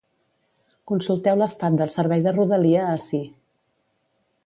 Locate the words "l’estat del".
1.43-1.93